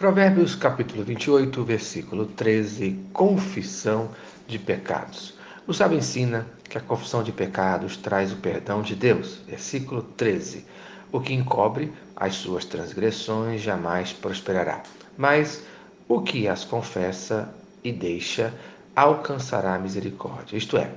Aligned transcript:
Provérbios 0.00 0.54
capítulo 0.54 1.04
28, 1.04 1.62
versículo 1.62 2.24
13, 2.24 2.98
confissão 3.12 4.08
de 4.48 4.58
pecados. 4.58 5.34
O 5.66 5.74
sábio 5.74 5.98
ensina 5.98 6.46
que 6.70 6.78
a 6.78 6.80
confissão 6.80 7.22
de 7.22 7.30
pecados 7.30 7.98
traz 7.98 8.32
o 8.32 8.36
perdão 8.36 8.80
de 8.80 8.94
Deus. 8.94 9.42
Versículo 9.46 10.02
13. 10.02 10.64
O 11.12 11.20
que 11.20 11.34
encobre 11.34 11.92
as 12.16 12.34
suas 12.36 12.64
transgressões 12.64 13.60
jamais 13.60 14.10
prosperará, 14.10 14.82
mas 15.18 15.64
o 16.08 16.22
que 16.22 16.48
as 16.48 16.64
confessa 16.64 17.54
e 17.84 17.92
deixa 17.92 18.54
alcançará 18.96 19.78
misericórdia. 19.78 20.56
Isto 20.56 20.78
é, 20.78 20.90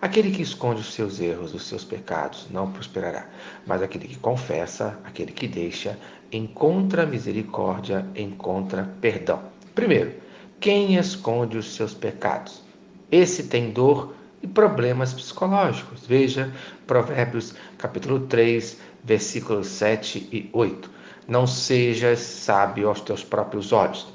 Aquele 0.00 0.30
que 0.30 0.42
esconde 0.42 0.80
os 0.80 0.94
seus 0.94 1.18
erros, 1.18 1.52
os 1.52 1.66
seus 1.66 1.82
pecados, 1.82 2.46
não 2.52 2.70
prosperará, 2.70 3.26
mas 3.66 3.82
aquele 3.82 4.06
que 4.06 4.16
confessa, 4.16 4.96
aquele 5.02 5.32
que 5.32 5.48
deixa, 5.48 5.98
encontra 6.32 7.06
misericórdia, 7.06 8.06
encontra 8.14 8.88
perdão. 9.00 9.40
Primeiro, 9.74 10.12
quem 10.60 10.96
esconde 10.96 11.56
os 11.56 11.74
seus 11.74 11.94
pecados? 11.94 12.62
Esse 13.10 13.44
tem 13.44 13.70
dor 13.70 14.14
e 14.42 14.46
problemas 14.46 15.14
psicológicos. 15.14 16.06
Veja 16.06 16.52
Provérbios 16.86 17.54
capítulo 17.76 18.20
3, 18.20 18.78
versículos 19.04 19.68
7 19.68 20.28
e 20.32 20.50
8. 20.52 20.90
Não 21.26 21.46
sejas 21.46 22.20
sábio 22.20 22.88
aos 22.88 23.00
teus 23.00 23.22
próprios 23.22 23.72
olhos. 23.72 24.06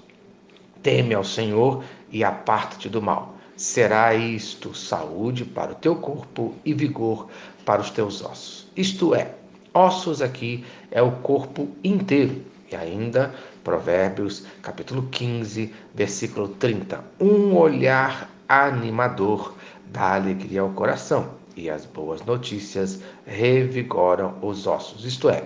Teme 0.82 1.14
ao 1.14 1.24
Senhor 1.24 1.84
e 2.12 2.24
aparta-te 2.24 2.90
do 2.90 3.02
mal 3.02 3.34
será 3.56 4.14
isto 4.14 4.74
saúde 4.74 5.46
para 5.46 5.74
o 5.74 5.76
teu 5.76 5.96
corpo 5.96 6.56
e 6.66 6.74
vigor 6.74 7.28
para 7.66 7.82
os 7.82 7.90
teus 7.90 8.24
ossos. 8.24 8.68
Isto 8.76 9.14
é, 9.14 9.36
ossos 9.74 10.22
aqui 10.22 10.64
é 10.92 11.02
o 11.02 11.12
corpo 11.12 11.68
inteiro. 11.84 12.42
E 12.72 12.76
ainda, 12.76 13.34
Provérbios, 13.64 14.46
capítulo 14.62 15.08
15, 15.12 15.74
versículo 15.94 16.50
30. 16.50 17.04
Um 17.20 17.56
olhar 17.56 18.30
animador 18.48 19.56
dá 19.92 20.16
alegria 20.16 20.62
ao 20.62 20.70
coração, 20.70 21.32
e 21.56 21.70
as 21.70 21.86
boas 21.86 22.24
notícias 22.26 23.00
revigoram 23.26 24.36
os 24.42 24.66
ossos. 24.66 25.06
Isto 25.06 25.30
é, 25.30 25.44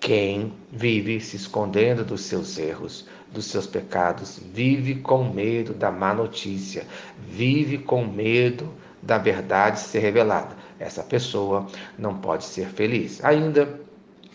quem 0.00 0.52
vive 0.70 1.20
se 1.20 1.36
escondendo 1.36 2.04
dos 2.04 2.22
seus 2.22 2.58
erros, 2.58 3.06
dos 3.32 3.46
seus 3.46 3.66
pecados, 3.66 4.40
vive 4.52 4.96
com 4.96 5.24
medo 5.24 5.74
da 5.74 5.90
má 5.90 6.14
notícia, 6.14 6.86
vive 7.26 7.78
com 7.78 8.04
medo 8.04 8.68
da 9.04 9.18
verdade 9.18 9.80
ser 9.80 10.00
revelada. 10.00 10.56
Essa 10.78 11.02
pessoa 11.02 11.66
não 11.98 12.16
pode 12.16 12.44
ser 12.44 12.68
feliz. 12.68 13.24
Ainda, 13.24 13.80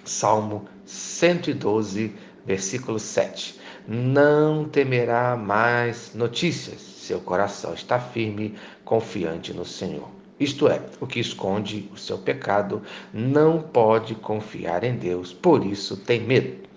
Salmo 0.06 0.66
112, 0.86 2.14
versículo 2.46 3.00
7. 3.00 3.60
Não 3.88 4.66
temerá 4.66 5.36
mais 5.36 6.14
notícias, 6.14 6.80
seu 6.82 7.20
coração 7.20 7.74
está 7.74 8.00
firme, 8.00 8.56
confiante 8.86 9.54
no 9.54 9.66
Senhor. 9.66 10.08
Isto 10.40 10.70
é, 10.70 10.82
o 11.02 11.08
que 11.08 11.20
esconde 11.20 11.90
o 11.92 11.98
seu 11.98 12.18
pecado 12.18 12.82
não 13.14 13.62
pode 13.62 14.16
confiar 14.16 14.84
em 14.84 14.96
Deus, 14.96 15.34
por 15.34 15.66
isso 15.66 15.98
tem 15.98 16.22
medo. 16.22 16.68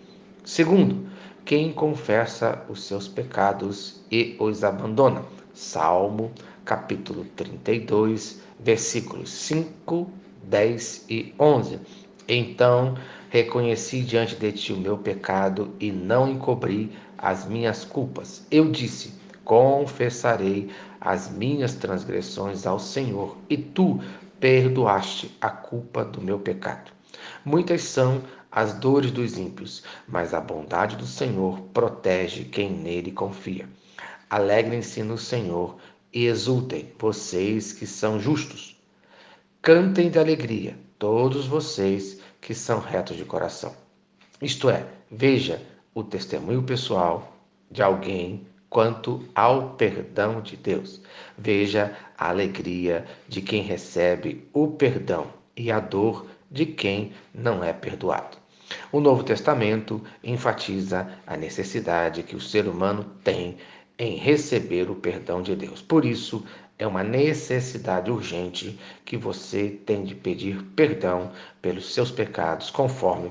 Segundo, 0.42 1.06
quem 1.44 1.72
confessa 1.72 2.64
os 2.68 2.82
seus 2.82 3.06
pecados 3.06 4.00
e 4.10 4.36
os 4.40 4.64
abandona. 4.64 5.22
Salmo, 5.54 6.32
capítulo 6.64 7.24
32, 7.36 8.40
versículos 8.58 9.30
5, 9.30 10.10
10 10.44 11.06
e 11.08 11.34
11. 11.38 11.80
Então 12.28 12.96
reconheci 13.30 14.02
diante 14.02 14.36
de 14.36 14.52
ti 14.52 14.72
o 14.72 14.76
meu 14.76 14.96
pecado 14.96 15.74
e 15.80 15.90
não 15.90 16.28
encobri 16.28 16.92
as 17.18 17.46
minhas 17.46 17.84
culpas. 17.84 18.46
Eu 18.50 18.70
disse: 18.70 19.12
confessarei 19.44 20.70
as 21.00 21.30
minhas 21.30 21.74
transgressões 21.74 22.66
ao 22.66 22.78
Senhor, 22.78 23.36
e 23.50 23.56
tu 23.56 24.00
perdoaste 24.38 25.36
a 25.40 25.50
culpa 25.50 26.04
do 26.04 26.20
meu 26.20 26.38
pecado. 26.38 26.92
Muitas 27.44 27.82
são 27.82 28.22
as 28.50 28.74
dores 28.74 29.10
dos 29.10 29.36
ímpios, 29.36 29.82
mas 30.06 30.34
a 30.34 30.40
bondade 30.40 30.96
do 30.96 31.06
Senhor 31.06 31.60
protege 31.72 32.44
quem 32.44 32.70
nele 32.70 33.10
confia. 33.10 33.68
Alegrem-se 34.28 35.02
no 35.02 35.18
Senhor 35.18 35.76
e 36.12 36.26
exultem, 36.26 36.92
vocês 36.98 37.72
que 37.72 37.86
são 37.86 38.20
justos. 38.20 38.76
Cantem 39.60 40.10
de 40.10 40.18
alegria, 40.18 40.76
todos 40.98 41.46
vocês 41.46 42.20
que 42.40 42.54
são 42.54 42.80
retos 42.80 43.16
de 43.16 43.24
coração. 43.24 43.74
Isto 44.40 44.68
é, 44.68 44.86
veja 45.10 45.62
o 45.94 46.02
testemunho 46.02 46.62
pessoal 46.62 47.36
de 47.70 47.82
alguém 47.82 48.46
quanto 48.68 49.28
ao 49.34 49.74
perdão 49.74 50.40
de 50.40 50.56
Deus. 50.56 51.00
Veja 51.36 51.96
a 52.16 52.30
alegria 52.30 53.04
de 53.28 53.40
quem 53.40 53.62
recebe 53.62 54.48
o 54.52 54.68
perdão 54.68 55.26
e 55.56 55.70
a 55.70 55.78
dor 55.78 56.26
de 56.50 56.66
quem 56.66 57.12
não 57.34 57.62
é 57.62 57.72
perdoado. 57.72 58.38
O 58.90 59.00
Novo 59.00 59.22
Testamento 59.22 60.02
enfatiza 60.24 61.06
a 61.26 61.36
necessidade 61.36 62.22
que 62.22 62.34
o 62.34 62.40
ser 62.40 62.66
humano 62.66 63.04
tem 63.22 63.58
em 64.02 64.16
receber 64.16 64.90
o 64.90 64.96
perdão 64.96 65.40
de 65.40 65.54
Deus. 65.54 65.80
Por 65.80 66.04
isso, 66.04 66.44
é 66.76 66.84
uma 66.84 67.04
necessidade 67.04 68.10
urgente 68.10 68.76
que 69.04 69.16
você 69.16 69.68
tem 69.86 70.02
de 70.02 70.12
pedir 70.12 70.60
perdão 70.74 71.30
pelos 71.62 71.94
seus 71.94 72.10
pecados, 72.10 72.68
conforme 72.68 73.30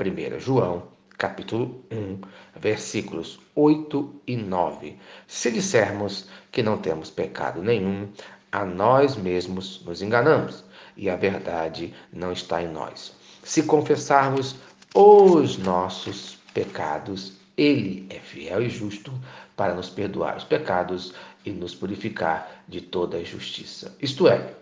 1 0.00 0.38
João 0.38 0.84
capítulo 1.18 1.84
1, 1.90 2.20
versículos 2.54 3.40
8 3.56 4.14
e 4.24 4.36
9. 4.36 4.96
Se 5.26 5.50
dissermos 5.50 6.28
que 6.52 6.62
não 6.62 6.78
temos 6.78 7.10
pecado 7.10 7.60
nenhum, 7.60 8.08
a 8.52 8.64
nós 8.64 9.16
mesmos 9.16 9.84
nos 9.84 10.02
enganamos 10.02 10.62
e 10.96 11.10
a 11.10 11.16
verdade 11.16 11.92
não 12.12 12.30
está 12.30 12.62
em 12.62 12.68
nós. 12.68 13.12
Se 13.42 13.64
confessarmos 13.64 14.54
os 14.94 15.58
nossos 15.58 16.38
pecados, 16.54 17.41
ele 17.56 18.06
é 18.10 18.18
fiel 18.18 18.62
e 18.62 18.68
justo 18.68 19.12
para 19.56 19.74
nos 19.74 19.88
perdoar 19.88 20.36
os 20.36 20.44
pecados 20.44 21.14
e 21.44 21.50
nos 21.50 21.74
purificar 21.74 22.64
de 22.68 22.80
toda 22.80 23.20
injustiça. 23.20 23.96
Isto 24.00 24.28
é, 24.28 24.54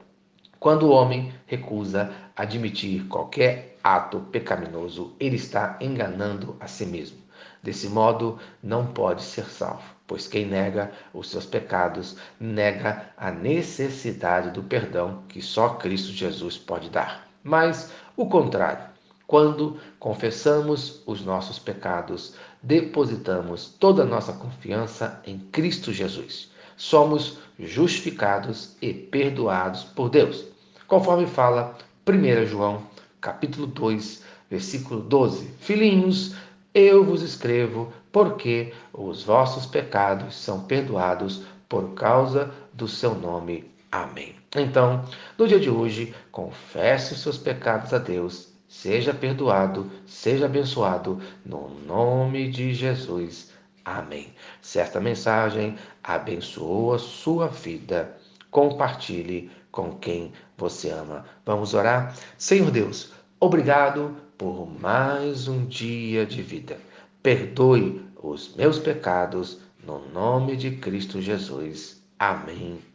quando 0.59 0.85
o 0.85 0.91
homem 0.91 1.33
recusa 1.47 2.13
admitir 2.37 3.07
qualquer 3.07 3.79
ato 3.83 4.21
pecaminoso, 4.21 5.15
ele 5.19 5.37
está 5.37 5.79
enganando 5.81 6.57
a 6.61 6.67
si 6.67 6.85
mesmo. 6.85 7.19
Desse 7.63 7.89
modo, 7.89 8.39
não 8.63 8.87
pode 8.87 9.23
ser 9.23 9.45
salvo, 9.47 9.83
pois 10.07 10.27
quem 10.27 10.47
nega 10.47 10.91
os 11.13 11.31
seus 11.31 11.47
pecados 11.47 12.17
nega 12.39 13.11
a 13.17 13.31
necessidade 13.31 14.51
do 14.51 14.63
perdão 14.63 15.23
que 15.29 15.41
só 15.43 15.71
Cristo 15.71 16.13
Jesus 16.13 16.59
pode 16.59 16.91
dar. 16.91 17.29
Mas 17.43 17.93
o 18.17 18.27
contrário, 18.27 18.85
quando 19.27 19.79
confessamos 19.99 21.03
os 21.07 21.25
nossos 21.25 21.59
pecados, 21.59 22.35
depositamos 22.63 23.75
toda 23.79 24.03
a 24.03 24.07
nossa 24.07 24.33
confiança 24.33 25.21
em 25.27 25.39
Cristo 25.39 25.93
Jesus. 25.93 26.51
Somos 26.77 27.39
justificados 27.59 28.77
e 28.81 28.93
perdoados 28.93 29.85
por 29.85 30.09
Deus 30.09 30.51
conforme 30.91 31.25
fala 31.25 31.79
1 32.05 32.47
João, 32.47 32.83
capítulo 33.21 33.69
2, 33.69 34.25
versículo 34.51 35.01
12. 35.01 35.47
Filhinhos, 35.61 36.35
eu 36.75 37.05
vos 37.05 37.23
escrevo 37.23 37.93
porque 38.11 38.75
os 38.93 39.23
vossos 39.23 39.67
pecados 39.67 40.35
são 40.35 40.65
perdoados 40.65 41.45
por 41.69 41.95
causa 41.95 42.51
do 42.75 42.89
seu 42.89 43.15
nome. 43.15 43.71
Amém. 43.93 44.35
Então, 44.57 45.05
no 45.39 45.47
dia 45.47 45.61
de 45.61 45.71
hoje, 45.71 46.13
confesse 46.33 47.13
os 47.13 47.21
seus 47.21 47.39
pecados 47.39 47.95
a 47.95 47.99
Deus, 47.99 48.53
seja 48.71 49.13
perdoado, 49.13 49.91
seja 50.07 50.47
abençoado, 50.47 51.21
no 51.45 51.69
nome 51.85 52.49
de 52.49 52.73
Jesus. 52.73 53.51
Amém. 53.85 54.33
Certa 54.63 55.01
mensagem 55.01 55.77
abençoou 56.03 56.95
a 56.95 56.99
sua 56.99 57.49
vida. 57.49 58.17
Compartilhe 58.49 59.51
com 59.73 59.97
quem 59.99 60.33
você 60.57 60.91
ama. 60.91 61.25
Vamos 61.45 61.75
orar? 61.75 62.17
Senhor 62.39 62.71
Deus, 62.71 63.13
obrigado 63.41 64.17
por 64.39 64.67
mais 64.81 65.49
um 65.49 65.67
dia 65.67 66.25
de 66.25 66.41
vida. 66.41 66.79
Perdoe 67.23 68.01
os 68.23 68.55
meus 68.55 68.79
pecados 68.79 69.59
no 69.85 69.99
nome 70.11 70.57
de 70.57 70.71
Cristo 70.77 71.21
Jesus. 71.21 72.01
Amém 72.19 72.90